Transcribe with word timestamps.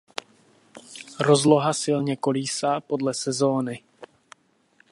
Rozloha 1.19 1.73
silně 1.73 2.17
kolísá 2.17 2.81
podle 2.81 3.13
sezóny. 3.13 3.83